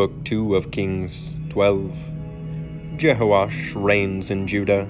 [0.00, 1.92] Book 2 of Kings 12
[2.96, 4.88] Jehoash reigns in Judah.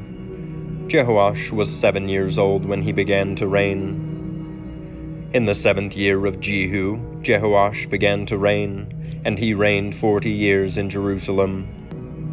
[0.86, 5.28] Jehoash was seven years old when he began to reign.
[5.34, 10.78] In the seventh year of Jehu, Jehoash began to reign, and he reigned forty years
[10.78, 11.66] in Jerusalem.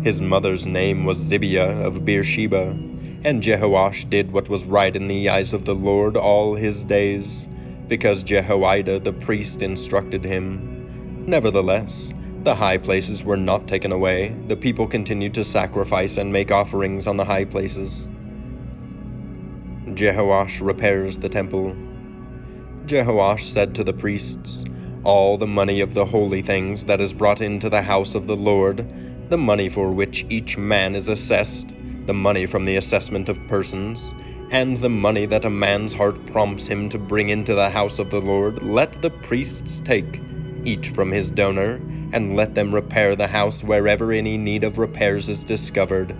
[0.03, 2.77] His mother's name was Zibiah of Beersheba,
[3.23, 7.47] and Jehoash did what was right in the eyes of the Lord all his days,
[7.87, 11.25] because Jehoiada the priest instructed him.
[11.25, 12.13] Nevertheless,
[12.47, 14.29] the high places were not taken away.
[14.47, 18.07] The people continued to sacrifice and make offerings on the high places.
[19.87, 21.75] Jehoash repairs the temple.
[22.85, 24.63] Jehoash said to the priests,
[25.03, 28.37] All the money of the holy things that is brought into the house of the
[28.37, 28.87] Lord,
[29.29, 31.73] the money for which each man is assessed,
[32.05, 34.13] the money from the assessment of persons,
[34.51, 38.09] and the money that a man's heart prompts him to bring into the house of
[38.09, 40.21] the Lord, let the priests take,
[40.63, 41.81] each from his donor,
[42.13, 46.15] and let them repair the house wherever any need of repairs is discovered.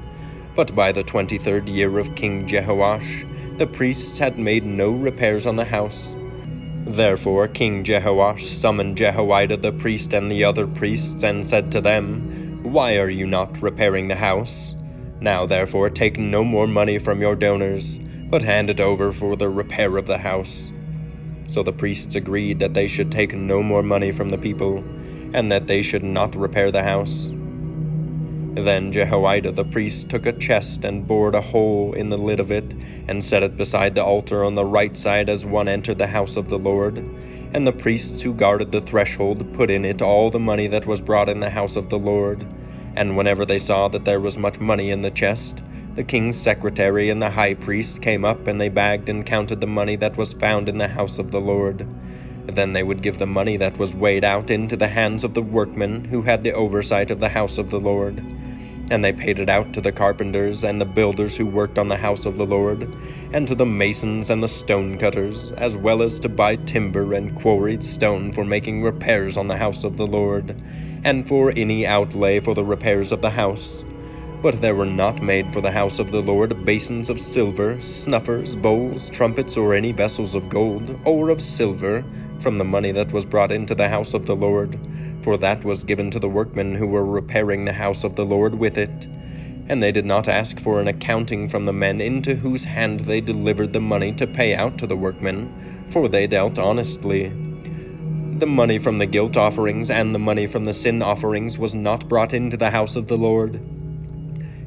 [0.56, 5.46] But by the twenty third year of King Jehoash, the priests had made no repairs
[5.46, 6.16] on the house.
[6.86, 12.62] Therefore King Jehoash summoned Jehoiada the priest and the other priests, and said to them,
[12.64, 14.76] Why are you not repairing the house?
[15.20, 18.00] Now therefore take no more money from your donors,
[18.30, 20.72] but hand it over for the repair of the house.
[21.48, 24.84] So the priests agreed that they should take no more money from the people,
[25.34, 27.30] and that they should not repair the house.
[28.64, 32.52] Then Jehoiada the priest took a chest and bored a hole in the lid of
[32.52, 32.74] it,
[33.08, 36.36] and set it beside the altar on the right side as one entered the house
[36.36, 36.98] of the Lord.
[37.54, 41.00] And the priests who guarded the threshold put in it all the money that was
[41.00, 42.46] brought in the house of the Lord.
[42.96, 45.62] And whenever they saw that there was much money in the chest,
[45.94, 49.68] the king's secretary and the high priest came up, and they bagged and counted the
[49.68, 51.88] money that was found in the house of the Lord.
[52.48, 55.42] Then they would give the money that was weighed out into the hands of the
[55.42, 58.24] workmen who had the oversight of the house of the Lord.
[58.90, 61.98] And they paid it out to the carpenters and the builders who worked on the
[61.98, 62.88] house of the Lord,
[63.34, 67.36] and to the masons and the stone cutters, as well as to buy timber and
[67.36, 70.56] quarried stone for making repairs on the house of the Lord,
[71.04, 73.84] and for any outlay for the repairs of the house.
[74.42, 78.56] But there were not made for the house of the Lord basins of silver, snuffers,
[78.56, 82.06] bowls, trumpets, or any vessels of gold, or of silver,
[82.42, 84.80] from the money that was brought into the house of the Lord,
[85.24, 88.56] for that was given to the workmen who were repairing the house of the Lord
[88.56, 89.06] with it.
[89.70, 93.20] And they did not ask for an accounting from the men into whose hand they
[93.20, 97.30] delivered the money to pay out to the workmen, for they dealt honestly.
[98.40, 102.08] The money from the guilt offerings and the money from the sin offerings was not
[102.08, 103.60] brought into the house of the Lord.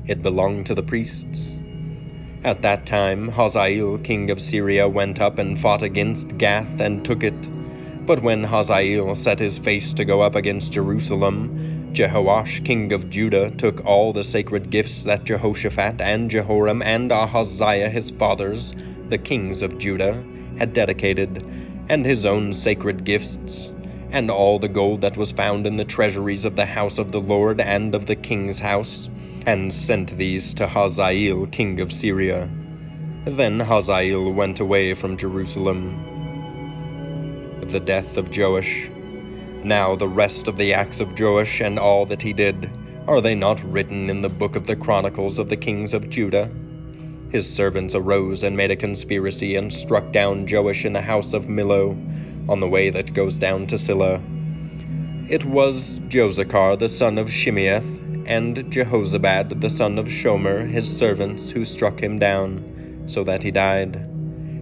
[0.07, 1.57] It belonged to the priests.
[2.43, 7.23] At that time, Hazael, king of Syria, went up and fought against Gath and took
[7.23, 7.35] it.
[8.07, 13.51] But when Hazael set his face to go up against Jerusalem, Jehoash, king of Judah,
[13.51, 18.73] took all the sacred gifts that Jehoshaphat and Jehoram and Ahaziah his fathers,
[19.11, 20.23] the kings of Judah,
[20.59, 21.45] had dedicated,
[21.89, 23.73] and his own sacred gifts,
[24.11, 27.21] and all the gold that was found in the treasuries of the house of the
[27.21, 29.09] Lord and of the king's house,
[29.47, 32.49] and sent these to Hazael, king of Syria.
[33.25, 36.10] Then Hazael went away from Jerusalem
[37.71, 38.91] the death of Joash.
[39.63, 42.69] Now the rest of the acts of Joash and all that he did,
[43.07, 46.51] are they not written in the book of the Chronicles of the kings of Judah?
[47.31, 51.47] His servants arose and made a conspiracy and struck down Joash in the house of
[51.47, 51.97] Millo,
[52.49, 54.21] on the way that goes down to Silla.
[55.29, 57.87] It was Jozacar the son of Shimeath
[58.27, 63.53] and Jehozabad the son of Shomer his servants who struck him down, so that he
[63.53, 64.11] died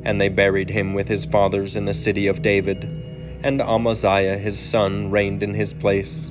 [0.05, 2.98] and they buried him with his fathers in the city of David,
[3.43, 6.31] and Amaziah his son reigned in his place.